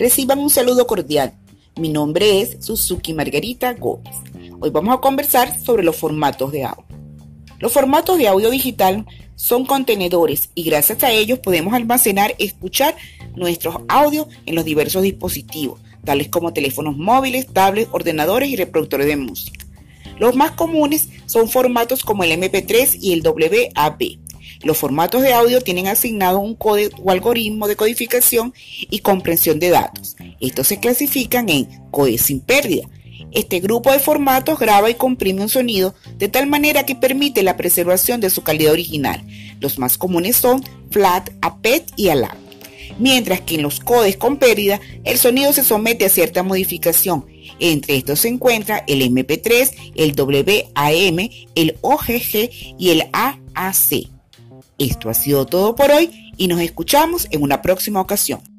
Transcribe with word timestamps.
Reciban 0.00 0.38
un 0.38 0.48
saludo 0.48 0.86
cordial. 0.86 1.34
Mi 1.78 1.90
nombre 1.90 2.40
es 2.40 2.56
Suzuki 2.64 3.12
Margarita 3.12 3.74
Gómez. 3.74 4.16
Hoy 4.58 4.70
vamos 4.70 4.96
a 4.96 5.00
conversar 5.02 5.60
sobre 5.60 5.82
los 5.82 5.94
formatos 5.94 6.50
de 6.52 6.64
audio. 6.64 6.86
Los 7.58 7.70
formatos 7.70 8.16
de 8.16 8.26
audio 8.26 8.48
digital 8.48 9.04
son 9.36 9.66
contenedores 9.66 10.48
y 10.54 10.62
gracias 10.62 11.04
a 11.04 11.12
ellos 11.12 11.40
podemos 11.40 11.74
almacenar 11.74 12.34
escuchar 12.38 12.96
nuestros 13.36 13.76
audios 13.88 14.28
en 14.46 14.54
los 14.54 14.64
diversos 14.64 15.02
dispositivos, 15.02 15.82
tales 16.02 16.28
como 16.30 16.54
teléfonos 16.54 16.96
móviles, 16.96 17.46
tablets, 17.52 17.90
ordenadores 17.92 18.48
y 18.48 18.56
reproductores 18.56 19.06
de 19.06 19.18
música. 19.18 19.66
Los 20.18 20.34
más 20.34 20.52
comunes 20.52 21.10
son 21.26 21.46
formatos 21.46 22.04
como 22.04 22.24
el 22.24 22.32
MP3 22.32 22.96
y 22.98 23.12
el 23.12 23.20
WAV. 23.20 24.18
Los 24.62 24.76
formatos 24.76 25.22
de 25.22 25.32
audio 25.32 25.62
tienen 25.62 25.86
asignado 25.86 26.38
un 26.38 26.54
código 26.54 26.96
o 27.02 27.10
algoritmo 27.10 27.66
de 27.66 27.76
codificación 27.76 28.52
y 28.78 28.98
comprensión 28.98 29.58
de 29.58 29.70
datos. 29.70 30.16
Estos 30.38 30.66
se 30.66 30.80
clasifican 30.80 31.48
en 31.48 31.66
código 31.90 32.18
sin 32.18 32.40
pérdida. 32.40 32.86
Este 33.32 33.60
grupo 33.60 33.92
de 33.92 34.00
formatos 34.00 34.58
graba 34.58 34.90
y 34.90 34.94
comprime 34.94 35.40
un 35.40 35.48
sonido 35.48 35.94
de 36.18 36.28
tal 36.28 36.46
manera 36.46 36.84
que 36.84 36.94
permite 36.94 37.42
la 37.42 37.56
preservación 37.56 38.20
de 38.20 38.28
su 38.28 38.42
calidad 38.42 38.72
original. 38.72 39.24
Los 39.60 39.78
más 39.78 39.96
comunes 39.96 40.36
son 40.36 40.62
FLAT, 40.90 41.30
APET 41.40 41.92
y 41.96 42.08
ALAC. 42.08 42.36
Mientras 42.98 43.40
que 43.40 43.54
en 43.54 43.62
los 43.62 43.80
codes 43.80 44.18
con 44.18 44.36
pérdida, 44.36 44.80
el 45.04 45.16
sonido 45.16 45.54
se 45.54 45.64
somete 45.64 46.04
a 46.04 46.10
cierta 46.10 46.42
modificación. 46.42 47.24
Entre 47.60 47.96
estos 47.96 48.20
se 48.20 48.28
encuentra 48.28 48.84
el 48.86 49.00
MP3, 49.02 49.92
el 49.94 50.14
WAM, 50.20 51.30
el 51.54 51.78
OGG 51.80 52.50
y 52.78 52.90
el 52.90 53.04
AAC. 53.12 54.19
Esto 54.78 55.10
ha 55.10 55.14
sido 55.14 55.46
todo 55.46 55.74
por 55.74 55.90
hoy 55.90 56.32
y 56.36 56.48
nos 56.48 56.60
escuchamos 56.60 57.28
en 57.30 57.42
una 57.42 57.62
próxima 57.62 58.00
ocasión. 58.00 58.49